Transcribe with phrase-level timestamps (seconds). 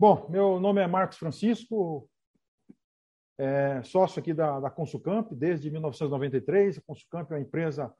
[0.00, 2.08] Bom, meu nome é Marcos Francisco,
[3.36, 6.78] é, sócio aqui da, da Consulcamp desde 1993.
[6.78, 7.92] A Consulcamp é uma empresa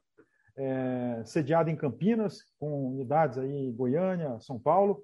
[0.55, 5.03] é, sediada em Campinas, com unidades aí em Goiânia, São Paulo.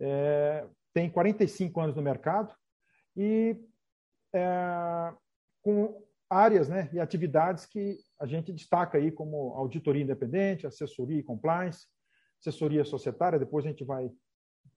[0.00, 2.52] É, tem 45 anos no mercado
[3.16, 3.56] e
[4.34, 5.14] é,
[5.62, 11.22] com áreas né, e atividades que a gente destaca aí como auditoria independente, assessoria e
[11.22, 11.86] compliance,
[12.40, 14.10] assessoria societária, depois a gente vai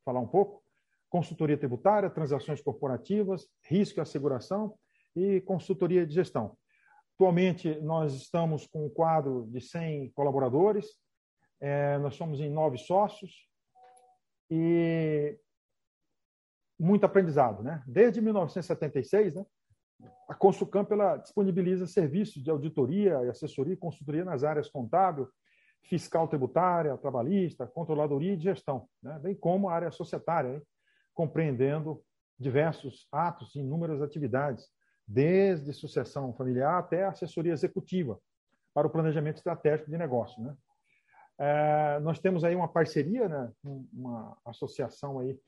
[0.03, 0.63] falar um pouco,
[1.09, 4.75] consultoria tributária, transações corporativas, risco e asseguração
[5.15, 6.57] e consultoria de gestão.
[7.15, 10.85] Atualmente, nós estamos com um quadro de 100 colaboradores,
[11.61, 13.47] é, nós somos em nove sócios
[14.51, 15.39] e
[16.77, 17.63] muito aprendizado.
[17.63, 17.81] Né?
[17.87, 19.45] Desde 1976, né,
[20.27, 25.29] a Consulcamp ela disponibiliza serviços de auditoria assessoria e consultoria nas áreas contábil,
[25.83, 29.17] fiscal tributária, trabalhista, controladoria e gestão, né?
[29.19, 30.61] bem como a área societária, hein?
[31.15, 32.03] Compreendendo
[32.37, 34.69] diversos atos e inúmeras atividades,
[35.07, 38.19] desde sucessão familiar até assessoria executiva
[38.73, 40.43] para o planejamento estratégico de negócio.
[40.43, 40.55] Né?
[41.39, 43.51] É, nós temos aí uma parceria, né?
[43.63, 45.39] uma associação aí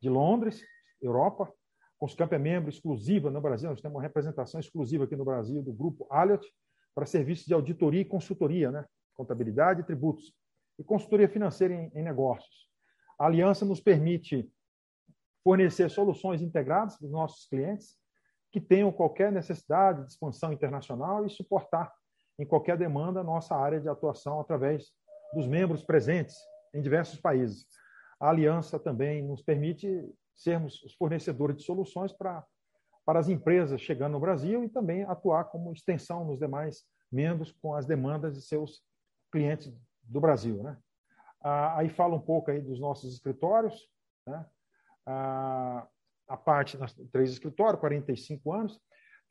[0.00, 0.62] de Londres,
[1.00, 1.44] Europa.
[1.44, 5.62] A Conscamp é membro exclusiva no Brasil, nós temos uma representação exclusiva aqui no Brasil
[5.62, 6.46] do grupo Alliot
[6.94, 8.84] para serviços de auditoria e consultoria, né?
[9.14, 10.34] contabilidade e tributos,
[10.78, 12.66] e consultoria financeira em, em negócios.
[13.18, 14.50] A aliança nos permite
[15.46, 17.96] fornecer soluções integradas para os nossos clientes
[18.50, 21.92] que tenham qualquer necessidade de expansão internacional e suportar
[22.36, 24.90] em qualquer demanda a nossa área de atuação através
[25.32, 26.34] dos membros presentes
[26.74, 27.64] em diversos países.
[28.18, 29.88] A aliança também nos permite
[30.34, 32.44] sermos os fornecedores de soluções para,
[33.04, 37.72] para as empresas chegando no Brasil e também atuar como extensão nos demais membros com
[37.72, 38.82] as demandas de seus
[39.30, 40.60] clientes do Brasil.
[40.64, 40.76] Né?
[41.40, 43.88] Ah, aí fala um pouco aí dos nossos escritórios.
[44.26, 44.44] Né?
[45.06, 48.80] A parte, nós três escritórios, 45 anos.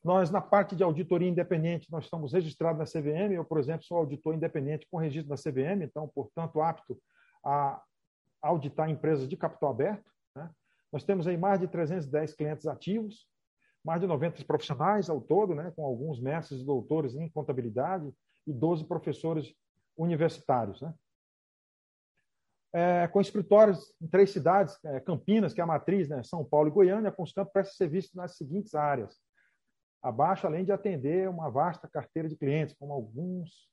[0.04, 3.34] Nós, na parte de auditoria independente, nós estamos registrados na CVM.
[3.34, 6.98] Eu, por exemplo, sou auditor independente com registro da CVM, então, portanto, apto
[7.44, 7.82] a
[8.42, 10.10] auditar empresas de capital aberto.
[10.36, 10.50] Né?
[10.94, 13.28] Nós temos aí mais de 310 clientes ativos,
[13.84, 15.74] mais de 90 profissionais ao todo, né?
[15.76, 18.14] com alguns mestres e doutores em contabilidade
[18.46, 19.54] e 12 professores
[19.98, 20.82] universitários.
[20.82, 20.94] Né?
[22.78, 26.22] É, com escritórios em três cidades, é, Campinas, que é a matriz, né?
[26.24, 29.18] São Paulo e Goiânia, a Constamp presta serviço nas seguintes áreas.
[30.04, 33.70] Abaixo, além de atender uma vasta carteira de clientes, como alguns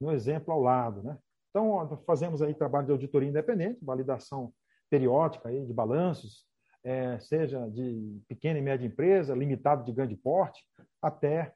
[0.00, 1.02] no exemplo ao lado.
[1.02, 1.18] Né?
[1.50, 4.52] Então, fazemos aí trabalho de auditoria independente, validação
[4.88, 6.46] periódica aí de balanços,
[6.82, 10.62] é, seja de pequena e média empresa, limitado de grande porte,
[11.02, 11.52] até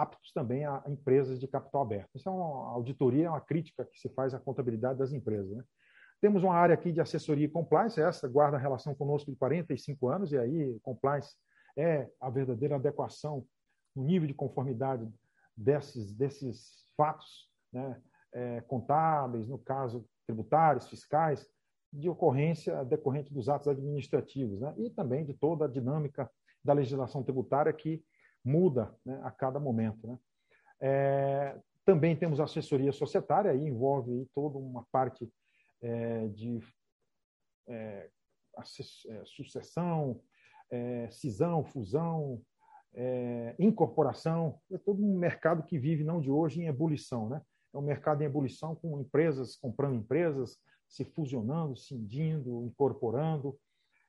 [0.00, 2.10] aptos também a empresas de capital aberto.
[2.14, 5.50] Isso é uma auditoria, é uma crítica que se faz à contabilidade das empresas.
[5.50, 5.64] Né?
[6.20, 10.32] Temos uma área aqui de assessoria e compliance, essa guarda relação conosco de 45 anos,
[10.32, 11.34] e aí compliance
[11.76, 13.46] é a verdadeira adequação
[13.94, 15.08] no nível de conformidade
[15.56, 18.00] desses, desses fatos né,
[18.32, 21.46] é, contábeis, no caso tributários, fiscais,
[21.92, 26.28] de ocorrência decorrente dos atos administrativos, né, e também de toda a dinâmica
[26.64, 28.02] da legislação tributária que
[28.44, 30.06] muda né, a cada momento.
[30.06, 30.18] Né.
[30.80, 35.30] É, também temos assessoria societária, aí envolve aí toda uma parte
[35.82, 36.60] é, de
[37.68, 38.10] é,
[38.56, 40.20] é sucessão,
[40.70, 42.40] é, cisão, fusão,
[42.94, 47.42] é, incorporação, é todo um mercado que vive não de hoje em ebulição, né?
[47.72, 50.56] É um mercado em ebulição com empresas comprando empresas,
[50.88, 53.58] se fusionando, cindindo, incorporando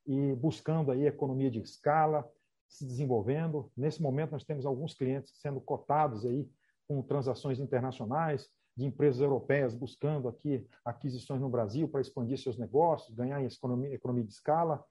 [0.05, 2.29] e buscando aí economia de escala,
[2.77, 3.71] se desenvolvendo.
[3.75, 6.49] Nesse momento nós temos alguns clientes sendo cotados aí
[6.87, 13.15] com transações internacionais de empresas europeias buscando aqui aquisições no Brasil para expandir seus negócios,
[13.15, 14.83] ganhar em economia, economia de escala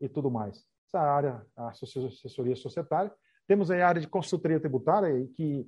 [0.00, 3.12] e tudo mais essa área, a assessoria societária.
[3.48, 5.66] Temos a área de consultoria tributária, que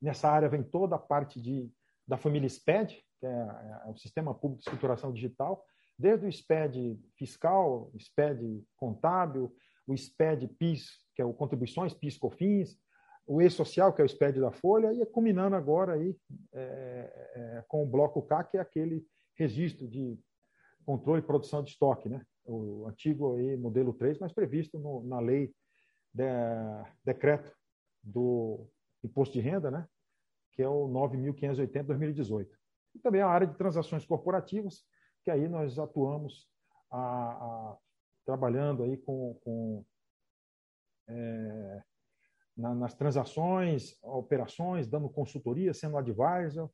[0.00, 1.70] nessa área vem toda a parte de,
[2.06, 5.64] da família SPED, que é, é o Sistema Público de Escrituração Digital,
[5.98, 9.54] desde o SPED fiscal, SPED contábil,
[9.86, 12.78] o SPED PIS, que é o Contribuições PIS-COFINS,
[13.26, 16.16] o E-Social, que é o SPED da Folha, e culminando agora aí,
[16.52, 20.18] é, é, com o Bloco K, que é aquele registro de
[20.84, 22.24] controle e produção de estoque, né?
[22.44, 25.54] o antigo aí, modelo 3, mas previsto no, na lei
[26.12, 26.24] de,
[27.02, 27.50] decreto
[28.02, 28.68] do
[29.02, 29.88] imposto de renda, né?
[30.52, 32.48] que é o 9.580-2018.
[32.94, 34.84] E também a área de transações corporativas,
[35.24, 36.46] que aí nós atuamos
[36.90, 37.78] a, a,
[38.24, 39.84] trabalhando aí com, com
[41.08, 41.82] é,
[42.56, 46.70] na, nas transações, operações, dando consultoria, sendo advisor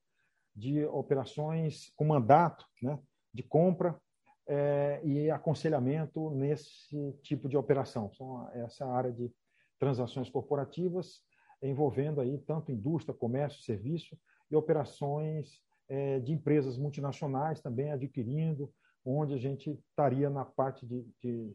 [0.54, 2.98] de operações com mandato né,
[3.32, 4.00] de compra
[4.46, 8.12] é, e aconselhamento nesse tipo de operação.
[8.14, 9.32] São essa área de
[9.78, 11.22] transações corporativas
[11.62, 14.18] envolvendo aí tanto indústria, comércio, serviço
[14.50, 18.72] e operações é, de empresas multinacionais também adquirindo,
[19.04, 21.54] onde a gente estaria na parte de, de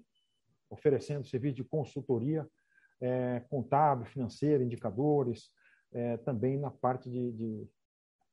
[0.70, 2.48] oferecendo serviço de consultoria
[3.00, 5.52] é, contábil, financeira, indicadores,
[5.92, 7.68] é, também na parte de, de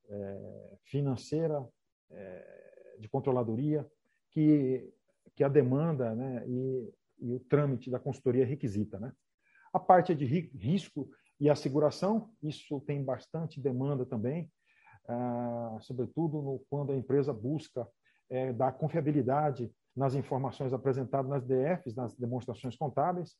[0.09, 1.67] é, financeira,
[2.11, 3.87] é, de controladoria,
[4.31, 4.93] que,
[5.35, 8.99] que a demanda né, e, e o trâmite da consultoria requisita.
[8.99, 9.13] Né?
[9.73, 14.51] A parte de risco e asseguração, isso tem bastante demanda também,
[15.09, 17.87] ah, sobretudo no, quando a empresa busca
[18.33, 23.37] é, dar confiabilidade nas informações apresentadas nas DFs, nas demonstrações contábeis,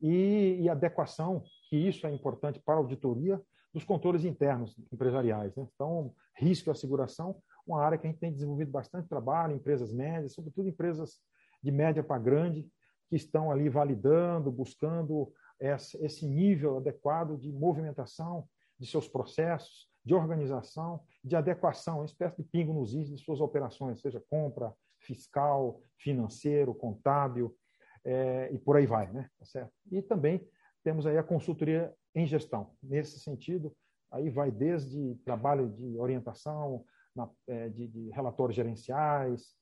[0.00, 3.42] e, e adequação, que isso é importante para a auditoria,
[3.74, 5.54] dos controles internos empresariais.
[5.56, 5.66] Né?
[5.74, 7.36] Então, risco e asseguração,
[7.66, 11.18] uma área que a gente tem desenvolvido bastante trabalho, empresas médias, sobretudo empresas
[11.62, 12.68] de média para grande,
[13.08, 18.48] que estão ali validando, buscando esse nível adequado de movimentação
[18.78, 23.40] de seus processos, de organização, de adequação, uma espécie de pingo nos is de suas
[23.40, 27.56] operações, seja compra, fiscal, financeiro, contábil,
[28.04, 29.28] é, e por aí vai, né?
[29.38, 29.72] Tá certo?
[29.90, 30.46] E também
[30.82, 32.74] temos aí a consultoria em gestão.
[32.82, 33.74] Nesse sentido,
[34.10, 39.54] aí vai desde trabalho de orientação, na, é, de, de, relatórios gerenciais,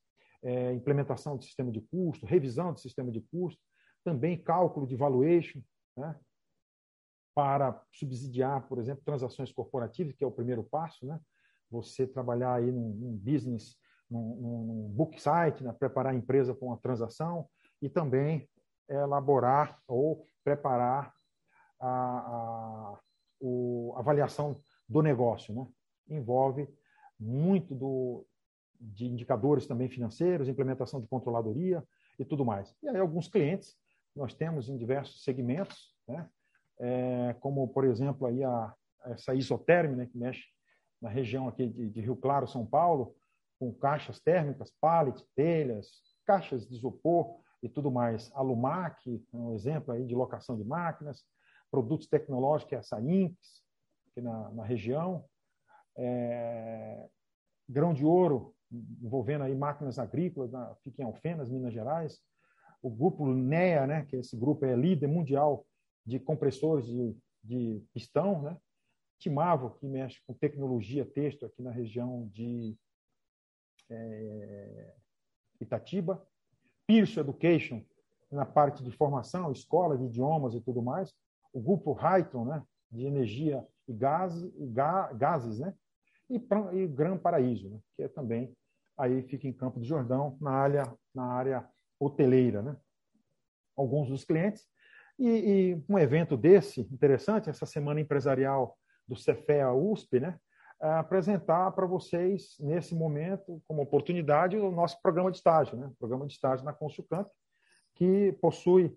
[0.42, 3.60] é, implementação de sistema de custo, revisão de sistema de custo,
[4.04, 5.60] também cálculo de valuation,
[5.96, 6.18] né?
[7.38, 11.20] Para subsidiar, por exemplo, transações corporativas, que é o primeiro passo, né?
[11.70, 13.76] Você trabalhar aí num, num business,
[14.10, 14.34] num,
[14.66, 15.72] num book site, né?
[15.72, 17.48] preparar a empresa para uma transação
[17.80, 18.50] e também
[18.88, 21.14] elaborar ou preparar
[21.78, 23.00] a, a,
[23.94, 25.64] a avaliação do negócio, né?
[26.08, 26.68] Envolve
[27.20, 28.26] muito do,
[28.80, 31.86] de indicadores também financeiros, implementação de controladoria
[32.18, 32.74] e tudo mais.
[32.82, 33.76] E aí alguns clientes
[34.12, 36.28] nós temos em diversos segmentos, né?
[36.80, 38.74] É, como por exemplo aí a,
[39.06, 40.44] essa isoterme, né, que mexe
[41.00, 43.14] na região aqui de, de, Rio Claro, São Paulo,
[43.58, 45.88] com caixas térmicas, pallet, telhas,
[46.26, 48.30] caixas de isopor e tudo mais.
[48.34, 51.24] A Lumac, um exemplo aí de locação de máquinas,
[51.70, 53.36] produtos tecnológicos, é a Sainx,
[54.10, 55.24] aqui na, na região,
[55.96, 57.08] é,
[57.68, 58.54] grão de ouro,
[59.02, 62.20] envolvendo aí máquinas agrícolas, na, fica em Alfenas, Minas Gerais,
[62.82, 65.66] o grupo NEA, né, que esse grupo é líder mundial
[66.08, 68.56] de compressores de, de pistão, né,
[69.18, 72.76] Timavo, que mexe com tecnologia texto aqui na região de
[73.90, 74.94] é,
[75.60, 76.24] Itatiba,
[76.86, 77.84] Pearson Education,
[78.30, 81.12] na parte de formação, escola de idiomas e tudo mais,
[81.52, 85.74] o grupo Hyton, né, de energia e, gás, e ga, gases, né,
[86.30, 86.36] e,
[86.74, 88.54] e Gran Paraíso, né, que é também
[88.96, 91.68] aí fica em Campo do Jordão, na área, na área
[92.00, 92.76] hoteleira, né?
[93.76, 94.68] Alguns dos clientes.
[95.18, 98.76] E, e, um evento desse, interessante, essa semana empresarial
[99.06, 100.38] do Cefea USP, né?
[100.80, 105.90] apresentar para vocês, nesse momento, como oportunidade, o nosso programa de estágio, né?
[105.98, 107.28] programa de estágio na Consulcamp,
[107.96, 108.96] que possui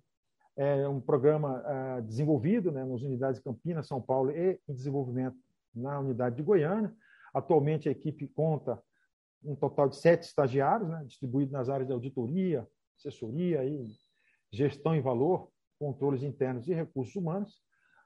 [0.55, 5.37] é, um programa é, desenvolvido né, nas unidades de Campinas, São Paulo e em desenvolvimento
[5.73, 6.93] na unidade de Goiânia.
[7.33, 8.81] Atualmente, a equipe conta
[9.43, 13.87] um total de sete estagiários, né, distribuídos nas áreas de auditoria, assessoria, e
[14.51, 15.49] gestão em valor,
[15.81, 17.59] controles internos e recursos humanos.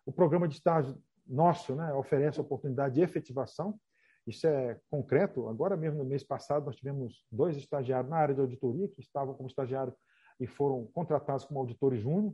[0.05, 3.77] O programa de estágio nosso né, oferece oportunidade de efetivação.
[4.25, 5.49] Isso é concreto.
[5.49, 9.33] Agora mesmo, no mês passado, nós tivemos dois estagiários na área de auditoria que estavam
[9.33, 9.93] como estagiário
[10.39, 12.33] e foram contratados como auditores júnior,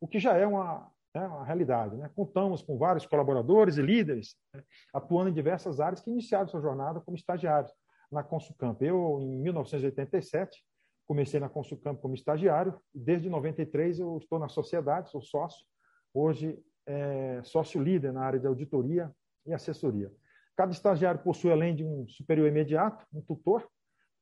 [0.00, 1.94] o que já é uma, é uma realidade.
[1.96, 2.10] Né?
[2.14, 4.62] Contamos com vários colaboradores e líderes né,
[4.94, 7.72] atuando em diversas áreas que iniciaram sua jornada como estagiários
[8.10, 8.80] na Consulcamp.
[8.80, 10.64] Eu, em 1987,
[11.08, 12.78] comecei na Consulcamp como estagiário.
[12.94, 15.64] Desde 93 eu estou na sociedade, sou sócio.
[16.12, 19.10] Hoje é sócio líder na área de auditoria
[19.46, 20.12] e assessoria.
[20.54, 23.66] Cada estagiário possui, além de um superior imediato, um tutor,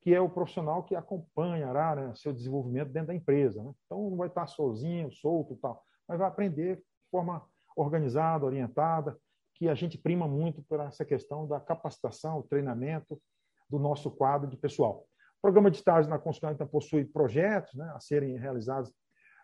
[0.01, 3.61] que é o profissional que acompanhará né, seu desenvolvimento dentro da empresa.
[3.61, 3.71] Né?
[3.85, 9.17] Então, não vai estar sozinho, solto e tal, mas vai aprender de forma organizada, orientada,
[9.55, 13.19] que a gente prima muito por essa questão da capacitação, treinamento
[13.69, 15.05] do nosso quadro de pessoal.
[15.37, 18.91] O programa de estágio na consultoria então, possui projetos né, a serem realizados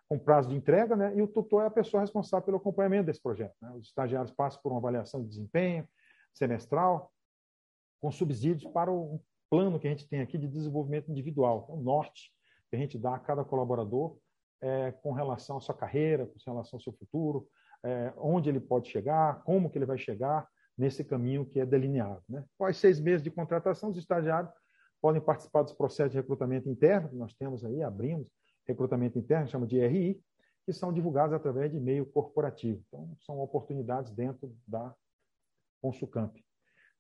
[0.09, 3.21] com prazo de entrega, né, e o tutor é a pessoa responsável pelo acompanhamento desse
[3.21, 3.55] projeto.
[3.61, 3.71] Né.
[3.71, 5.87] Os estagiários passam por uma avaliação de desempenho
[6.33, 7.11] semestral,
[8.01, 12.31] com subsídios para o plano que a gente tem aqui de desenvolvimento individual, o norte
[12.69, 14.17] que a gente dá a cada colaborador
[14.61, 17.47] é, com relação à sua carreira, com relação ao seu futuro,
[17.83, 20.47] é, onde ele pode chegar, como que ele vai chegar
[20.77, 22.23] nesse caminho que é delineado.
[22.27, 22.43] Né?
[22.55, 24.51] Após seis meses de contratação, os estagiários
[25.03, 28.25] podem participar dos processos de recrutamento interno, que nós temos aí, abrimos
[28.65, 30.23] recrutamento interno, chama de RI,
[30.65, 32.81] que são divulgados através de e-mail corporativo.
[32.87, 34.95] Então, são oportunidades dentro da
[35.81, 36.37] Consulcamp.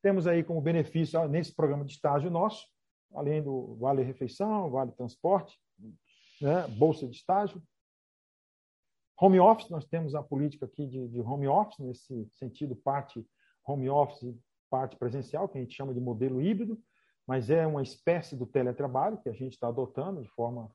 [0.01, 2.67] Temos aí como benefício, nesse programa de estágio nosso,
[3.13, 5.57] além do Vale Refeição, Vale Transporte,
[6.41, 7.63] né, Bolsa de Estágio,
[9.17, 13.25] Home Office, nós temos a política aqui de, de home office, nesse sentido, parte
[13.65, 14.35] home office,
[14.69, 16.77] parte presencial, que a gente chama de modelo híbrido,
[17.27, 20.71] mas é uma espécie do teletrabalho que a gente está adotando de forma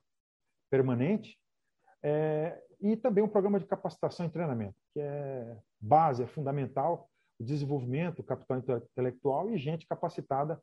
[0.71, 1.39] permanente.
[2.03, 7.45] É, e também um programa de capacitação e treinamento, que é base, é fundamental o
[7.45, 10.61] desenvolvimento, o capital intelectual e gente capacitada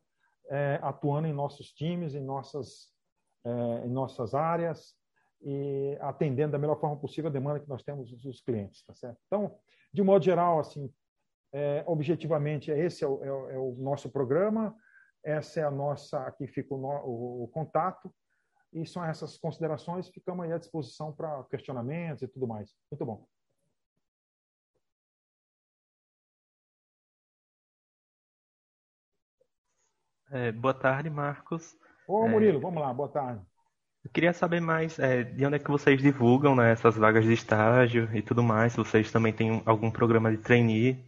[0.48, 2.88] é, atuando em nossos times, em nossas,
[3.44, 4.94] é, em nossas áreas
[5.42, 9.18] e atendendo da melhor forma possível a demanda que nós temos dos clientes, tá certo?
[9.26, 9.54] Então,
[9.92, 10.92] de modo geral, assim,
[11.52, 14.74] é, objetivamente, esse é o, é, é o, nosso programa,
[15.26, 18.14] essa é a nossa, aqui fica o, o, o contato,
[18.72, 22.72] e são essas considerações, ficamos aí à disposição para questionamentos e tudo mais.
[22.90, 23.26] Muito bom.
[30.30, 31.76] É, boa tarde, Marcos.
[32.06, 33.44] Ô, Murilo, é, vamos lá, boa tarde.
[34.04, 37.32] Eu queria saber mais é, de onde é que vocês divulgam né, essas vagas de
[37.32, 41.04] estágio e tudo mais, se vocês também têm algum programa de trainee.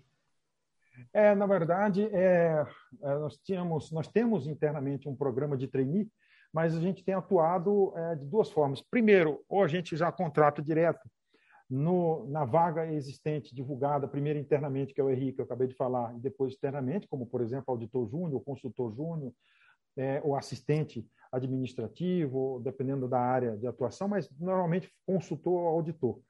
[1.13, 2.65] É, na verdade, é,
[3.03, 6.11] é, nós, tínhamos, nós temos internamente um programa de trainee,
[6.53, 8.81] mas a gente tem atuado é, de duas formas.
[8.81, 11.09] Primeiro, ou a gente já contrata direto
[11.69, 15.75] no, na vaga existente divulgada, primeiro internamente, que é o RI, que eu acabei de
[15.75, 19.33] falar, e depois externamente, como, por exemplo, auditor júnior, consultor júnior,
[19.97, 26.21] é, o assistente administrativo, dependendo da área de atuação, mas normalmente consultor ou auditor.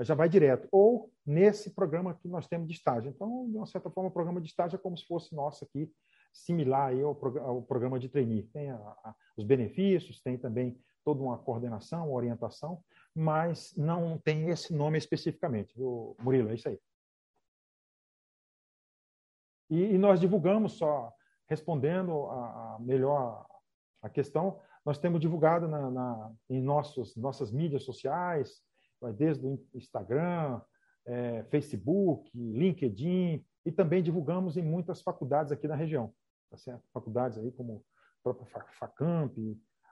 [0.00, 0.68] Já vai direto.
[0.72, 3.10] Ou nesse programa que nós temos de estágio.
[3.10, 5.92] Então, de uma certa forma, o programa de estágio é como se fosse nosso aqui,
[6.32, 8.44] similar ao, ao programa de trainee.
[8.44, 12.82] Tem a, a, os benefícios, tem também toda uma coordenação, uma orientação,
[13.14, 15.74] mas não tem esse nome especificamente.
[16.20, 16.80] Murilo, é isso aí.
[19.68, 21.12] E, e nós divulgamos só,
[21.48, 23.46] respondendo a, a, melhor
[24.02, 28.62] a questão, nós temos divulgado na, na, em nossos, nossas mídias sociais,
[29.10, 30.60] desde o Instagram,
[31.06, 36.12] é, Facebook, LinkedIn, e também divulgamos em muitas faculdades aqui na região.
[36.50, 36.82] Tá certo?
[36.92, 37.84] Faculdades aí como
[38.20, 38.46] a própria
[38.78, 39.36] Facamp,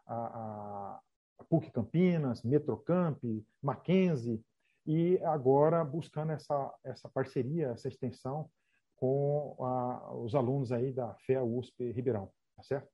[0.07, 1.01] a, a,
[1.39, 3.19] a PUC Campinas, Metrocamp,
[3.63, 4.45] Mackenzie,
[4.87, 8.51] e agora buscando essa, essa parceria, essa extensão
[8.97, 12.91] com a, os alunos aí da FEA USP Ribeirão, tá certo?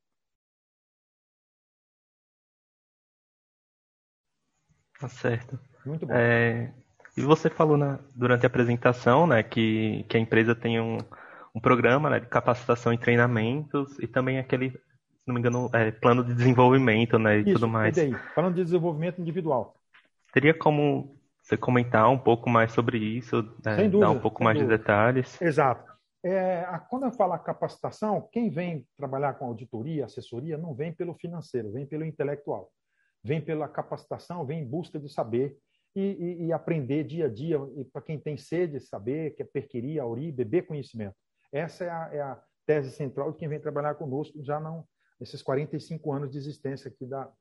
[4.98, 5.58] Tá certo.
[5.86, 6.12] Muito bom.
[6.14, 6.72] É,
[7.16, 10.98] e você falou na, durante a apresentação né, que, que a empresa tem um,
[11.54, 14.78] um programa né, de capacitação e treinamentos e também aquele
[15.26, 17.98] não me engano, é, plano de desenvolvimento, né, e Isso, tudo mais.
[17.98, 19.74] Aí, plano de desenvolvimento individual.
[20.32, 24.56] Teria como você comentar um pouco mais sobre isso, né, dúvida, dar um pouco mais
[24.56, 24.76] dúvida.
[24.76, 25.40] de detalhes?
[25.42, 25.92] Exato.
[26.24, 31.72] É, quando eu falo capacitação, quem vem trabalhar com auditoria, assessoria, não vem pelo financeiro,
[31.72, 32.70] vem pelo intelectual.
[33.22, 35.56] Vem pela capacitação, vem em busca de saber
[35.96, 37.58] e, e, e aprender dia a dia.
[37.76, 41.16] E para quem tem sede de saber, quer perquirir, aurir, beber conhecimento.
[41.50, 44.86] Essa é a, é a tese central de quem vem trabalhar conosco, já não
[45.18, 47.32] nesses 45 anos de existência aqui da,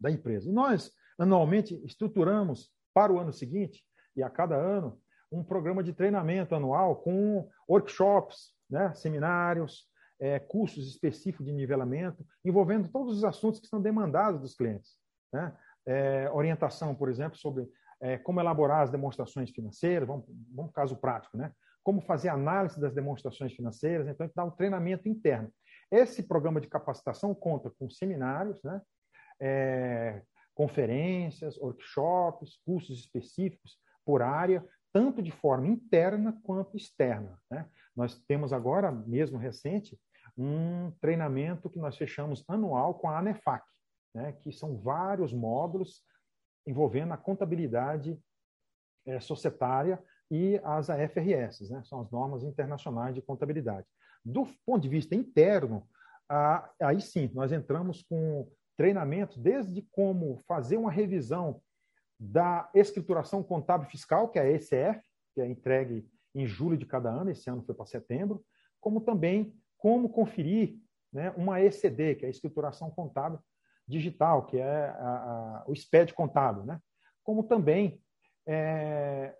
[0.00, 0.48] da empresa.
[0.48, 3.84] E nós, anualmente, estruturamos para o ano seguinte,
[4.16, 5.00] e a cada ano,
[5.30, 9.86] um programa de treinamento anual com workshops, né, seminários,
[10.18, 14.98] é, cursos específicos de nivelamento, envolvendo todos os assuntos que são demandados dos clientes.
[15.32, 15.54] Né?
[15.86, 17.68] É, orientação, por exemplo, sobre
[18.00, 21.52] é, como elaborar as demonstrações financeiras, vamos, vamos caso prático, né?
[21.82, 25.52] como fazer análise das demonstrações financeiras, então a gente dá um treinamento interno.
[25.88, 28.82] Esse programa de capacitação conta com seminários, né?
[29.40, 30.20] É,
[30.52, 37.38] conferências, workshops, cursos específicos por área, tanto de forma interna quanto externa.
[37.50, 37.68] Né?
[37.94, 39.96] Nós temos agora, mesmo recente,
[40.36, 43.64] um treinamento que nós fechamos anual com a ANEFAC,
[44.16, 44.32] né?
[44.32, 46.02] que são vários módulos
[46.66, 48.18] envolvendo a contabilidade
[49.06, 51.82] é, societária e as AFRS, né?
[51.84, 53.86] são as normas internacionais de contabilidade.
[54.24, 55.86] Do ponto de vista interno,
[56.80, 61.60] aí sim, nós entramos com treinamento desde como fazer uma revisão
[62.18, 65.00] da escrituração contábil fiscal, que é a ECF,
[65.34, 68.44] que é entregue em julho de cada ano, esse ano foi para setembro,
[68.80, 70.78] como também como conferir
[71.12, 73.38] né, uma ECD, que é a escrituração contábil
[73.86, 76.80] digital, que é a, a, o SPED contábil, né?
[77.22, 78.00] como também
[78.46, 79.36] é,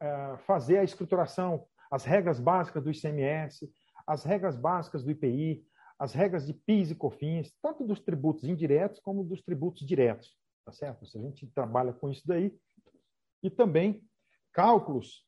[0.00, 3.70] é, fazer a escrituração, as regras básicas do ICMS,
[4.06, 5.66] as regras básicas do IPI,
[5.98, 10.72] as regras de PIS e COFINS, tanto dos tributos indiretos como dos tributos diretos, tá
[10.72, 11.06] certo?
[11.06, 12.56] Se a gente trabalha com isso daí,
[13.42, 14.02] e também
[14.52, 15.26] cálculos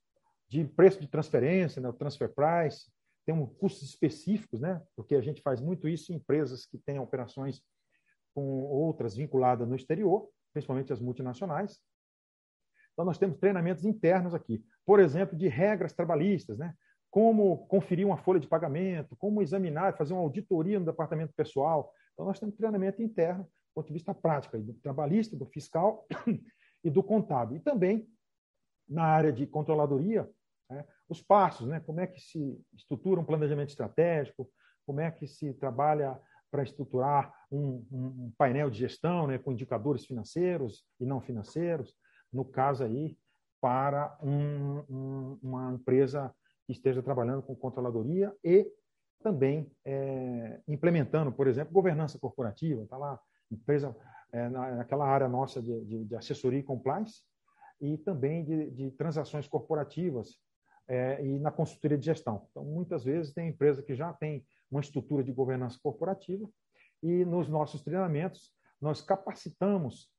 [0.49, 2.91] de preço de transferência, né, o transfer price,
[3.25, 4.81] tem um custos específicos, né?
[4.95, 7.61] Porque a gente faz muito isso em empresas que têm operações
[8.37, 11.81] com outras vinculadas no exterior, principalmente as multinacionais.
[12.93, 16.75] Então nós temos treinamentos internos aqui, por exemplo, de regras trabalhistas, né?
[17.11, 21.91] Como conferir uma folha de pagamento, como examinar, fazer uma auditoria no departamento pessoal.
[22.13, 26.07] Então nós temos treinamento interno, do ponto de vista prático, do trabalhista, do fiscal
[26.85, 27.57] e do contábil.
[27.57, 28.07] E também
[28.87, 30.29] na área de controladoria,
[30.71, 30.85] né?
[31.09, 31.81] Os passos, né?
[31.81, 34.51] como é que se estrutura um planejamento estratégico,
[34.85, 39.39] como é que se trabalha para estruturar um, um, painel de gestão né?
[39.39, 41.95] com indicadores financeiros e não financeiros,
[42.33, 43.17] no caso aí,
[43.61, 46.35] para um, uma empresa
[46.67, 48.71] que esteja trabalhando com controladoria e
[49.23, 53.19] também é, implementando, por exemplo, governança corporativa, está lá,
[53.51, 53.97] empresa,
[54.33, 57.23] é, naquela área nossa de, de, de, assessoria e compliance,
[57.81, 60.39] e também de, de transações corporativas,
[60.89, 62.47] é, e na consultoria de gestão.
[62.51, 66.49] Então, muitas vezes tem empresa que já tem uma estrutura de governança corporativa
[67.03, 70.11] e nos nossos treinamentos nós capacitamos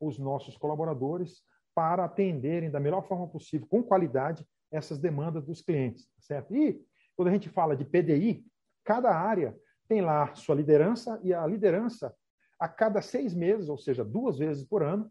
[0.00, 1.42] os nossos colaboradores
[1.74, 6.54] para atenderem da melhor forma possível, com qualidade, essas demandas dos clientes, certo?
[6.54, 6.82] E
[7.14, 8.44] quando a gente fala de PDI,
[8.84, 9.56] cada área
[9.88, 12.14] tem lá sua liderança e a liderança
[12.58, 15.10] a cada seis meses, ou seja, duas vezes por ano,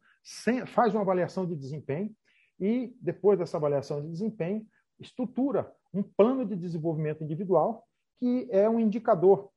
[0.68, 2.12] faz uma avaliação de desempenho
[2.60, 4.66] e depois dessa avaliação de desempenho
[5.00, 7.85] estrutura um plano de desenvolvimento individual
[8.18, 9.50] que é um indicador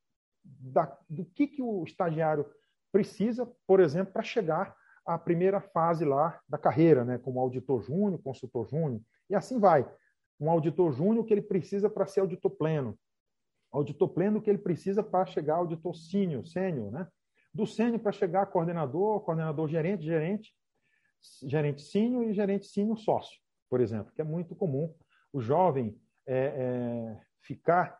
[0.44, 2.46] da, do que, que o estagiário
[2.90, 4.74] precisa, por exemplo, para chegar
[5.06, 9.90] à primeira fase lá da carreira, né, como auditor júnior, consultor júnior, e assim vai.
[10.40, 12.98] Um auditor júnior que ele precisa para ser auditor pleno.
[13.70, 17.08] Auditor pleno que ele precisa para chegar ao auditor sênior, sênior, né?
[17.52, 20.54] Do sênior para chegar a coordenador, coordenador gerente, gerente,
[21.42, 23.38] gerente sênior e gerente sênior sócio,
[23.68, 24.94] por exemplo, que é muito comum
[25.32, 27.98] o jovem é, é, ficar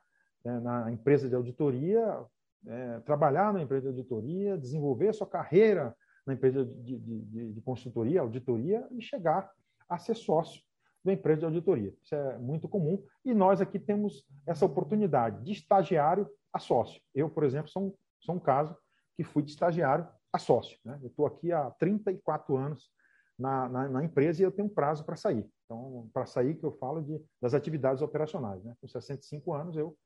[0.48, 2.24] né, na empresa de auditoria,
[2.66, 5.94] é, trabalhar na empresa de auditoria, desenvolver sua carreira
[6.26, 9.50] na empresa de, de, de, de, consultoria, auditoria e chegar
[9.88, 10.62] a ser sócio
[11.04, 11.94] da empresa de auditoria.
[12.02, 17.00] Isso é muito comum e nós aqui temos essa oportunidade de estagiário a sócio.
[17.14, 18.76] Eu, por exemplo, sou um, sou um caso
[19.16, 20.78] que fui de estagiário a sócio.
[20.84, 20.98] Né?
[21.02, 22.90] Eu estou aqui há 34 anos
[23.38, 25.48] na, na, na empresa e eu tenho um prazo para sair.
[25.64, 28.62] Então, para sair, que eu falo de, das atividades operacionais.
[28.64, 28.74] Né?
[28.80, 29.96] Com 65 anos, eu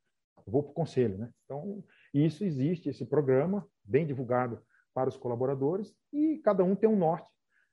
[0.47, 1.19] vou para o conselho.
[1.19, 1.31] Né?
[1.45, 4.63] Então, isso existe, esse programa, bem divulgado
[4.95, 7.29] para os colaboradores, e cada um tem um norte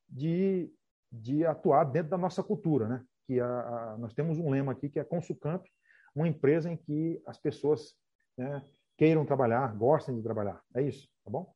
[0.08, 0.72] de,
[1.12, 2.88] de atuar dentro da nossa cultura.
[2.88, 3.06] Né?
[3.26, 5.66] Que a, a, nós temos um lema aqui que é Consulcamp,
[6.16, 7.96] uma empresa em que as pessoas
[8.38, 8.64] né,
[8.98, 10.62] queiram trabalhar, gostem de trabalhar.
[10.76, 11.54] É isso, tá bom?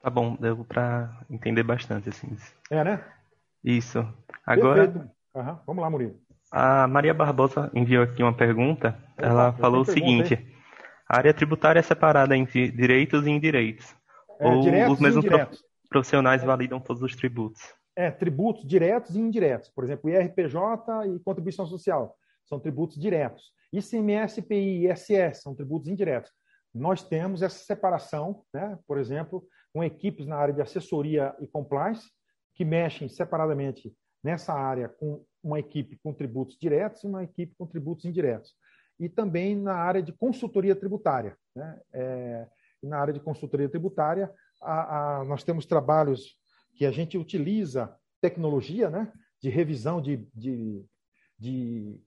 [0.00, 2.36] Tá bom, deu para entender bastante, assim.
[2.68, 3.04] É, né?
[3.62, 3.98] Isso.
[4.44, 5.12] Agora.
[5.32, 5.58] Uhum.
[5.64, 6.20] Vamos lá, Murilo.
[6.52, 8.94] A Maria Barbosa enviou aqui uma pergunta.
[9.16, 10.38] Ela falou o seguinte:
[11.08, 13.96] a área tributária é separada entre direitos e indireitos.
[14.38, 15.24] É, ou os mesmos
[15.88, 17.62] profissionais validam todos os tributos?
[17.96, 19.70] É, tributos diretos e indiretos.
[19.70, 23.50] Por exemplo, IRPJ e contribuição social são tributos diretos.
[23.72, 26.30] ICMS, PI e ISS são tributos indiretos.
[26.74, 28.78] Nós temos essa separação, né?
[28.86, 32.10] por exemplo, com equipes na área de assessoria e compliance,
[32.54, 37.66] que mexem separadamente nessa área com uma equipe com tributos diretos e uma equipe com
[37.66, 38.54] tributos indiretos.
[38.98, 41.36] E também na área de consultoria tributária.
[41.54, 41.80] Né?
[41.92, 42.48] É,
[42.82, 46.36] na área de consultoria tributária, a, a, nós temos trabalhos
[46.74, 49.12] que a gente utiliza tecnologia né?
[49.40, 50.84] de revisão de, de,
[51.38, 52.00] de,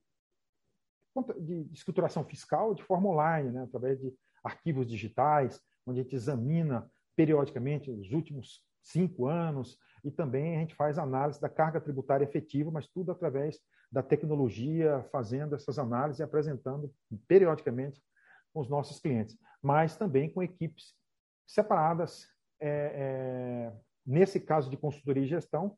[1.39, 3.63] de escrituração fiscal de forma online, né?
[3.63, 10.55] através de arquivos digitais, onde a gente examina periodicamente os últimos cinco anos, e também
[10.55, 13.59] a gente faz análise da carga tributária efetiva, mas tudo através
[13.91, 16.93] da tecnologia, fazendo essas análises e apresentando
[17.27, 17.99] periodicamente
[18.53, 20.93] com os nossos clientes, mas também com equipes
[21.47, 22.27] separadas,
[22.59, 23.73] é, é,
[24.05, 25.75] nesse caso de consultoria e gestão,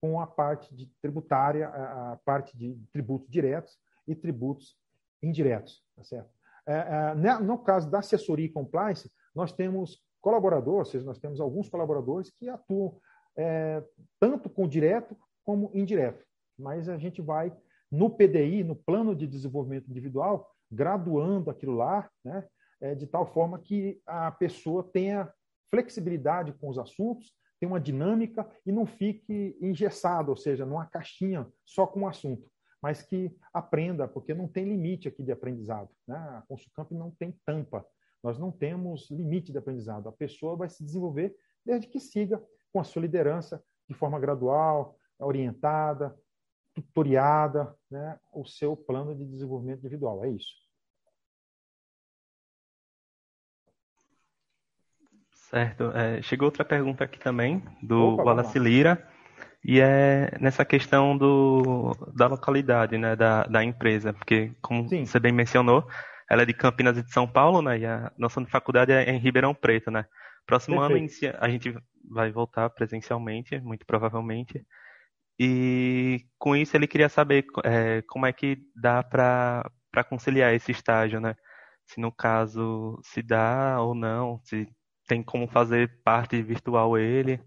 [0.00, 3.78] com a parte de tributária, a parte de tributos diretos
[4.08, 4.76] e tributos
[5.22, 6.30] indiretos, tá certo?
[6.66, 11.18] É, é né, no caso da assessoria e compliance, nós temos colaborador, ou seja, nós
[11.20, 13.00] temos alguns colaboradores que atuam
[13.36, 13.82] é,
[14.18, 16.24] tanto com direto como indireto.
[16.58, 17.54] Mas a gente vai,
[17.90, 22.46] no PDI, no Plano de Desenvolvimento Individual, graduando aquilo lá, né,
[22.80, 25.32] é, de tal forma que a pessoa tenha
[25.70, 31.46] flexibilidade com os assuntos, tenha uma dinâmica e não fique engessado, ou seja, numa caixinha
[31.64, 32.50] só com o assunto,
[32.82, 35.90] mas que aprenda, porque não tem limite aqui de aprendizado.
[36.06, 36.16] Né?
[36.16, 37.84] A Consulcamp não tem tampa.
[38.22, 40.08] Nós não temos limite de aprendizado.
[40.08, 42.42] A pessoa vai se desenvolver desde que siga
[42.76, 46.14] com a sua liderança de forma gradual, orientada,
[46.74, 50.22] tutoriada, né, o seu plano de desenvolvimento individual.
[50.22, 50.52] É isso.
[55.32, 55.84] Certo.
[55.92, 59.08] É, chegou outra pergunta aqui também, do Opa, Wallace Lira,
[59.64, 65.06] e é nessa questão do, da localidade, né, da, da empresa, porque, como Sim.
[65.06, 65.88] você bem mencionou,
[66.28, 69.18] ela é de Campinas e de São Paulo, né, e a nossa faculdade é em
[69.18, 70.04] Ribeirão Preto, né.
[70.44, 71.24] Próximo Perfeito.
[71.24, 71.74] ano a gente
[72.10, 74.64] vai voltar presencialmente, muito provavelmente,
[75.38, 79.70] e com isso ele queria saber é, como é que dá para
[80.08, 81.34] conciliar esse estágio, né?
[81.86, 84.66] Se no caso se dá ou não, se
[85.06, 87.40] tem como fazer parte virtual ele.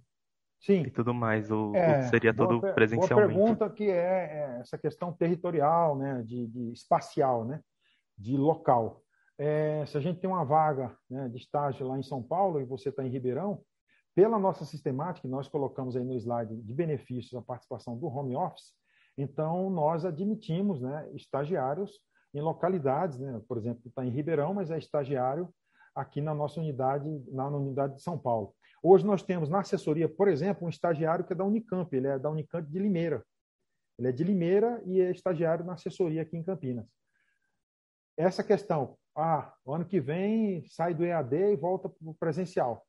[0.59, 0.81] Sim.
[0.81, 3.33] E tudo mais, ou, é, seria tudo boa, presencialmente?
[3.33, 7.61] Boa pergunta que é, é, essa questão territorial, né, de, de espacial, né,
[8.17, 9.01] de local.
[9.37, 12.65] É, se a gente tem uma vaga né, de estágio lá em São Paulo e
[12.65, 13.63] você está em Ribeirão,
[14.19, 18.73] pela nossa sistemática, nós colocamos aí no slide de benefícios a participação do home office,
[19.17, 22.01] então nós admitimos né, estagiários
[22.33, 25.47] em localidades, né, por exemplo, está em Ribeirão, mas é estagiário
[25.95, 28.53] aqui na nossa unidade, na unidade de São Paulo.
[28.83, 32.19] Hoje nós temos na assessoria, por exemplo, um estagiário que é da Unicamp, ele é
[32.19, 33.25] da Unicamp de Limeira.
[33.97, 36.85] Ele é de Limeira e é estagiário na assessoria aqui em Campinas.
[38.17, 42.85] Essa questão, ah, ano que vem sai do EAD e volta para o presencial.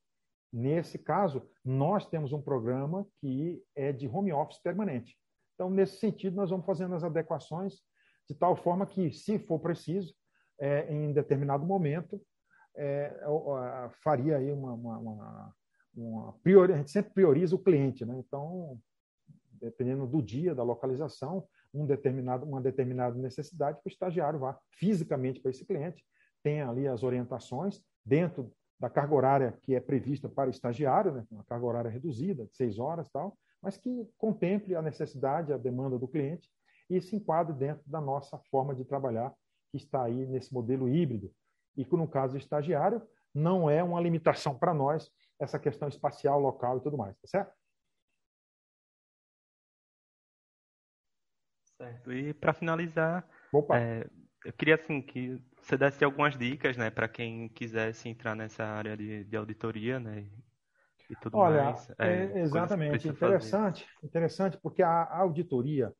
[0.52, 5.16] Nesse caso, nós temos um programa que é de home office permanente.
[5.54, 7.74] Então, nesse sentido, nós vamos fazendo as adequações
[8.28, 10.14] de tal forma que, se for preciso,
[10.58, 12.20] é, em determinado momento,
[12.76, 13.14] é,
[14.02, 15.54] faria aí uma, uma, uma,
[15.94, 18.16] uma priori, a gente sempre prioriza o cliente, né?
[18.18, 18.78] Então,
[19.60, 25.40] dependendo do dia, da localização, um determinado, uma determinada necessidade que o estagiário vá fisicamente
[25.40, 26.04] para esse cliente,
[26.42, 31.44] tenha ali as orientações dentro da carga horária que é prevista para estagiário, né, uma
[31.44, 36.08] carga horária reduzida, de seis horas tal, mas que contemple a necessidade, a demanda do
[36.08, 36.50] cliente
[36.88, 39.32] e se enquadre dentro da nossa forma de trabalhar,
[39.70, 41.30] que está aí nesse modelo híbrido.
[41.76, 43.00] E que, no caso do estagiário,
[43.32, 47.54] não é uma limitação para nós essa questão espacial, local e tudo mais, tá certo?
[51.76, 52.12] Certo.
[52.12, 53.26] E para finalizar,
[53.72, 54.10] é,
[54.44, 58.96] eu queria assim que você desse algumas dicas, né, para quem quisesse entrar nessa área
[58.96, 60.26] de, de auditoria, né,
[61.08, 61.90] e tudo Olha, mais.
[61.98, 64.06] É, é, exatamente, interessante, fazer.
[64.06, 65.92] interessante, porque a, a auditoria,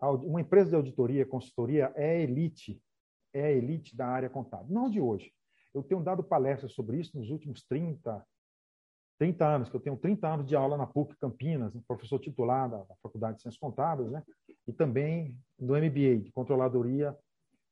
[0.00, 2.82] a, uma empresa de auditoria, consultoria é elite,
[3.32, 5.32] é a elite da área contábil, não de hoje.
[5.72, 8.26] Eu tenho dado palestras sobre isso nos últimos 30,
[9.18, 12.78] 30 anos, que eu tenho 30 anos de aula na PUC Campinas, professor titular da,
[12.78, 14.24] da Faculdade de Ciências Contábeis, né?
[14.66, 17.16] e também do MBA, de Controladoria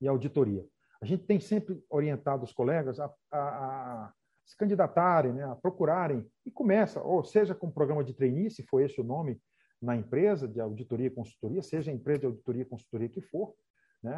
[0.00, 0.64] e Auditoria.
[1.00, 4.12] A gente tem sempre orientado os colegas a, a, a
[4.44, 8.62] se candidatarem, né, a procurarem, e começa, ou seja com o programa de trainee, se
[8.62, 9.40] for esse o nome
[9.80, 13.54] na empresa de auditoria e consultoria, seja a empresa de auditoria e consultoria que for,
[14.02, 14.16] né,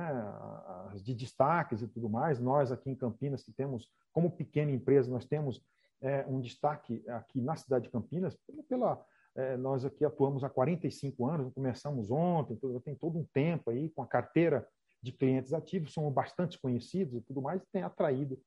[1.03, 2.38] de destaques e tudo mais.
[2.38, 5.61] Nós aqui em Campinas, que temos, como pequena empresa, nós temos
[6.01, 8.37] é, um destaque aqui na cidade de Campinas,
[8.69, 13.90] pela, é, nós aqui atuamos há 45 anos, começamos ontem, tem todo um tempo aí
[13.90, 14.66] com a carteira
[15.02, 18.40] de clientes ativos, são bastante conhecidos e tudo mais, e tem atraído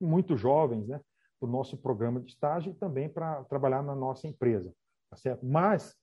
[0.00, 1.00] muitos jovens né,
[1.38, 4.74] para o nosso programa de estágio e também para trabalhar na nossa empresa.
[5.10, 5.44] Tá certo?
[5.44, 5.94] Mas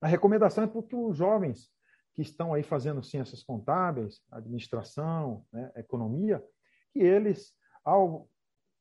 [0.00, 1.70] a recomendação é para que os jovens
[2.14, 6.44] que estão aí fazendo ciências contábeis, administração, né, economia,
[6.92, 7.52] que eles,
[7.84, 8.28] ao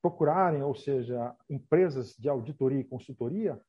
[0.02, 3.60] procurarem, ou seja, empresas de auditoria e consultoria,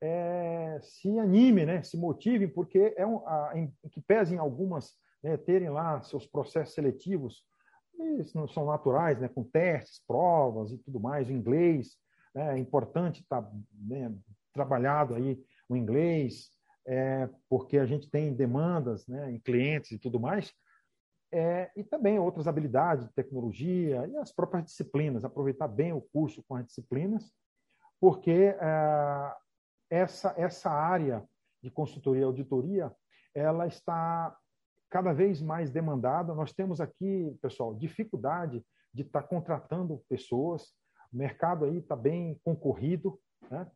[0.00, 5.36] é, se animem, né, se motivem, porque é um, a, em, que pesem algumas né,
[5.36, 7.44] terem lá seus processos seletivos,
[7.98, 11.96] eles não são naturais, né, com testes, provas e tudo mais, o inglês,
[12.34, 14.12] né, é importante estar tá, né,
[14.52, 16.50] trabalhado aí o inglês,
[16.86, 20.52] é, porque a gente tem demandas né, em clientes e tudo mais,
[21.30, 26.42] é, e também outras habilidades de tecnologia e as próprias disciplinas, aproveitar bem o curso
[26.46, 27.32] com as disciplinas,
[28.00, 29.34] porque é,
[29.88, 31.24] essa, essa área
[31.62, 32.92] de consultoria e auditoria
[33.34, 34.36] ela está
[34.92, 36.34] cada vez mais demandada.
[36.34, 40.64] Nós temos aqui, pessoal, dificuldade de estar tá contratando pessoas.
[41.10, 43.18] O mercado aí está bem concorrido,
[43.50, 43.66] né?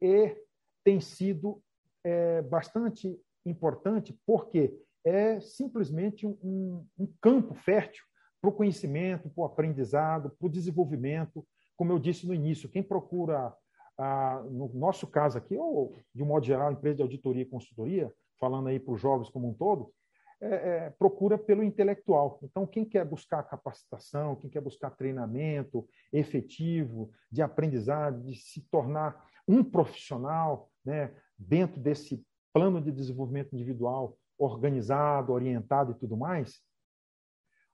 [0.00, 0.36] E
[0.84, 1.60] tem sido
[2.04, 4.72] é, bastante importante porque
[5.04, 8.04] é simplesmente um, um campo fértil
[8.40, 11.44] para o conhecimento, para o aprendizado, para o desenvolvimento.
[11.76, 13.52] Como eu disse no início, quem procura,
[13.98, 18.12] ah, no nosso caso aqui, ou de um modo geral, empresa de auditoria e consultoria,
[18.38, 19.92] falando aí para os jovens como um todo,
[20.40, 22.38] é, é, procura pelo intelectual.
[22.42, 29.26] Então, quem quer buscar capacitação, quem quer buscar treinamento efetivo, de aprendizado, de se tornar
[29.46, 36.60] um profissional né, dentro desse plano de desenvolvimento individual organizado, orientado e tudo mais,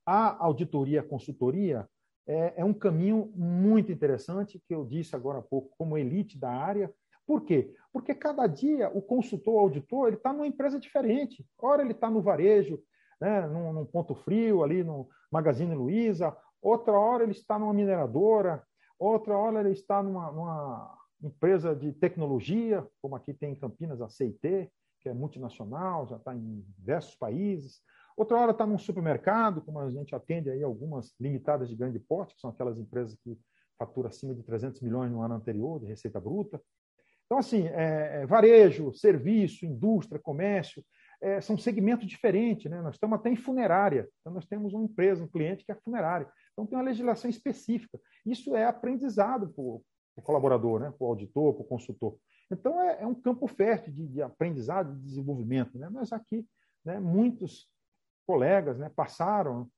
[0.04, 1.88] a auditoria, a consultoria
[2.26, 6.50] é, é um caminho muito interessante, que eu disse agora há pouco, como elite da
[6.50, 6.92] área,
[7.26, 7.74] por quê?
[7.92, 11.44] Porque cada dia o consultor, o auditor, ele está numa empresa diferente.
[11.58, 12.80] Ora ele está no varejo,
[13.20, 18.62] né, num, num, ponto frio, ali no Magazine Luiza, outra hora ele está numa mineradora,
[18.98, 24.08] outra hora ele está numa, numa empresa de tecnologia, como aqui tem em Campinas a
[24.08, 27.80] CIT, que é multinacional, já está em diversos países.
[28.16, 32.34] Outra hora está num supermercado, como a gente atende aí algumas limitadas de grande porte,
[32.34, 33.38] que são aquelas empresas que
[33.78, 36.60] faturam acima de 300 milhões no ano anterior de receita bruta.
[37.26, 40.84] Então, assim, é, é, varejo, serviço, indústria, comércio,
[41.20, 42.70] é, são segmentos diferentes.
[42.70, 42.80] Né?
[42.80, 44.08] Nós estamos até em funerária.
[44.20, 46.30] Então, nós temos uma empresa, um cliente que é funerária.
[46.52, 47.98] Então, tem uma legislação específica.
[48.24, 49.82] Isso é aprendizado para o
[50.22, 50.92] colaborador, né?
[50.96, 52.16] para o auditor, para o consultor.
[52.50, 55.76] Então, é, é, um campo fértil de, de aprendizado, de desenvolvimento.
[55.78, 55.88] Né?
[55.90, 56.46] Mas aqui,
[56.84, 57.68] né, muitos
[58.24, 59.68] colegas né, passaram,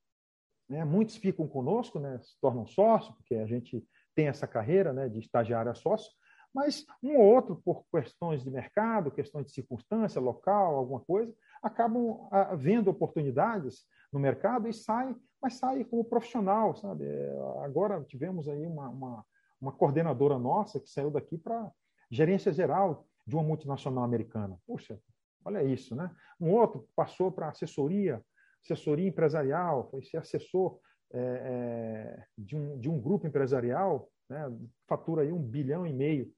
[0.69, 3.83] né, muitos ficam conosco, né, se tornam sócios, porque a gente
[4.15, 6.11] tem essa carreira né, de estagiário a sócio,
[6.55, 11.33] mas um ou outro, por questões de mercado, questões de circunstância local, alguma coisa,
[11.63, 17.05] acabam ah, vendo oportunidades no mercado e saem, mas saem como profissional, sabe?
[17.05, 19.27] É, agora tivemos aí uma, uma,
[19.61, 21.71] uma coordenadora nossa que saiu daqui para
[22.11, 24.59] gerência geral de uma multinacional americana.
[24.67, 24.99] Puxa,
[25.45, 26.11] olha isso, né?
[26.41, 28.23] Um outro passou para assessoria,
[28.65, 30.81] assessoria empresarial, foi ser assessor
[31.13, 34.51] é, é, de, um, de um grupo empresarial, né?
[34.87, 36.33] fatura aí um bilhão e meio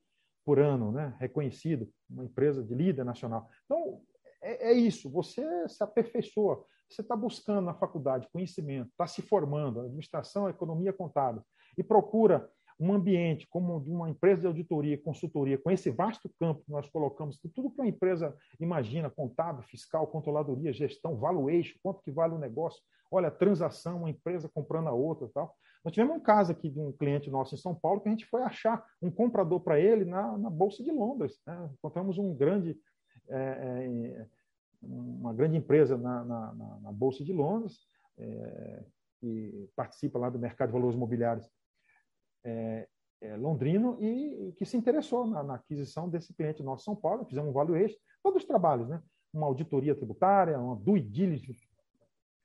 [0.45, 1.15] por ano, né?
[1.19, 3.49] reconhecido, uma empresa de líder nacional.
[3.65, 4.01] Então,
[4.43, 9.81] é, é isso, você se aperfeiçoa, você está buscando na faculdade conhecimento, está se formando,
[9.81, 11.43] administração, economia contábil,
[11.79, 12.51] e procura
[12.81, 16.89] um ambiente como de uma empresa de auditoria consultoria, com esse vasto campo que nós
[16.89, 22.39] colocamos, tudo que uma empresa imagina, contábil, fiscal, controladoria, gestão, valuation, quanto que vale o
[22.39, 25.55] negócio, olha, transação, uma empresa comprando a outra tal.
[25.85, 28.27] Nós tivemos um caso aqui de um cliente nosso em São Paulo que a gente
[28.27, 31.41] foi achar um comprador para ele na, na, Bolsa de Londres.
[31.47, 31.71] Né?
[31.75, 32.79] Encontramos um grande,
[33.29, 34.27] é, é,
[34.83, 37.79] uma grande empresa na, na, na Bolsa de Londres,
[38.19, 38.85] é,
[39.21, 41.47] que participa lá do mercado de valores imobiliários
[42.45, 42.89] é,
[43.21, 47.25] é, londrino e, que se interessou na, aquisição desse cliente nosso São Paulo.
[47.25, 49.03] Fizemos um valuation, todos os trabalhos, né?
[49.33, 51.69] uma auditoria tributária, uma due diligence,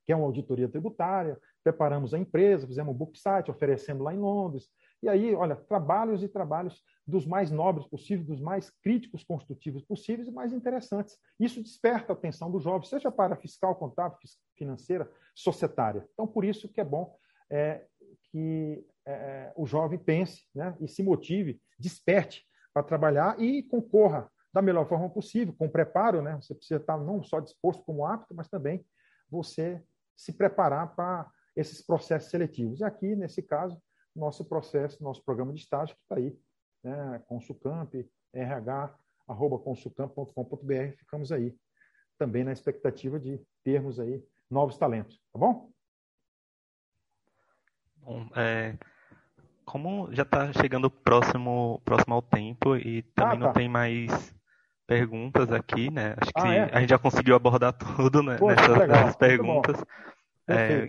[0.04, 4.18] que é uma auditoria tributária, preparamos a empresa, fizemos um book site, oferecendo lá em
[4.18, 4.68] Londres.
[5.02, 10.28] E aí, olha, trabalhos e trabalhos dos mais nobres possíveis, dos mais críticos construtivos possíveis
[10.28, 11.18] e mais interessantes.
[11.38, 14.16] Isso desperta a atenção dos jovens, seja para fiscal, contábil,
[14.56, 16.08] financeira, societária.
[16.12, 17.16] Então, por isso que é bom
[17.50, 17.84] é,
[18.30, 24.30] que é, é, o jovem pense né, e se motive, desperte para trabalhar e concorra
[24.52, 26.20] da melhor forma possível, com preparo.
[26.20, 26.34] Né?
[26.36, 28.84] Você precisa estar não só disposto como apto, mas também
[29.30, 29.82] você
[30.16, 32.80] se preparar para esses processos seletivos.
[32.80, 33.80] E aqui, nesse caso,
[34.14, 36.38] nosso processo, nosso programa de estágio que está aí,
[36.82, 37.22] né?
[37.26, 37.94] Consulcamp,
[38.32, 41.56] RH, arroba consulcamp.com.br, ficamos aí
[42.18, 45.70] também na expectativa de termos aí novos talentos, tá bom?
[47.96, 48.78] Bom, é,
[49.66, 53.46] como já está chegando próximo, próximo ao tempo e também ah, tá.
[53.46, 54.34] não tem mais
[54.86, 56.14] perguntas aqui, né?
[56.16, 56.70] Acho que ah, é?
[56.72, 59.84] a gente já conseguiu abordar tudo né, Pô, nessas, nessas perguntas.
[60.48, 60.88] É,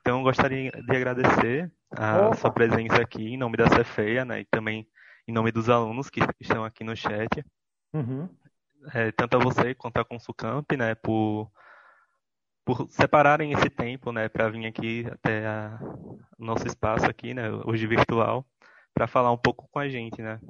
[0.00, 2.36] então, eu gostaria de agradecer a Opa.
[2.36, 4.86] sua presença aqui em nome da Cefeia, né, e também
[5.26, 7.42] em nome dos alunos que estão aqui no chat.
[7.94, 8.28] Uhum.
[8.92, 11.50] É, tanto a você quanto a Consulcamp, né, por,
[12.64, 15.78] por separarem esse tempo, né, para vir aqui até a,
[16.38, 18.46] o nosso espaço aqui, né, hoje virtual,
[18.94, 20.40] para falar um pouco com a gente, né.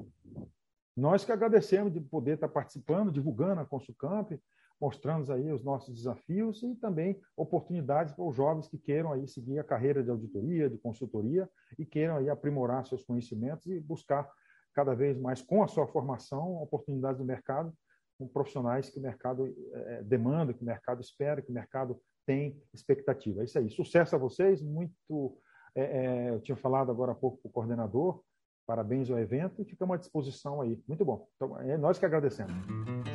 [0.95, 4.31] Nós que agradecemos de poder estar participando, divulgando a Consulcamp,
[4.79, 9.57] mostrando aí os nossos desafios e também oportunidades para os jovens que queiram aí seguir
[9.57, 11.49] a carreira de auditoria, de consultoria
[11.79, 14.29] e queiram aí aprimorar seus conhecimentos e buscar
[14.73, 17.73] cada vez mais com a sua formação oportunidades no mercado
[18.17, 22.61] com profissionais que o mercado é, demanda, que o mercado espera, que o mercado tem
[22.73, 23.41] expectativa.
[23.41, 23.69] É isso aí.
[23.69, 24.61] Sucesso a vocês.
[24.61, 25.37] Muito.
[25.75, 28.21] É, eu tinha falado agora há pouco para o coordenador.
[28.65, 30.81] Parabéns ao evento e ficamos à disposição aí.
[30.87, 31.27] Muito bom.
[31.35, 32.53] Então, é nós que agradecemos.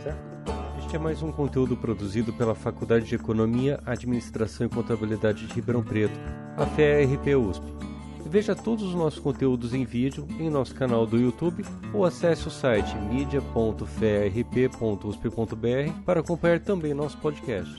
[0.03, 0.69] Certo?
[0.79, 5.83] Este é mais um conteúdo produzido pela Faculdade de Economia, Administração e Contabilidade de Ribeirão
[5.83, 6.19] Preto,
[6.57, 7.88] a FERP USP.
[8.29, 11.65] Veja todos os nossos conteúdos em vídeo em nosso canal do YouTube
[11.95, 17.75] ou acesse o site media.ferp.usp.br para acompanhar também nosso podcast.